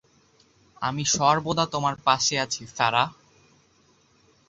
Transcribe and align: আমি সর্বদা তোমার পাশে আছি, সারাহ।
আমি 0.81 1.03
সর্বদা 1.07 1.65
তোমার 1.65 1.95
পাশে 2.03 2.35
আছি, 2.39 2.61
সারাহ। 2.77 3.09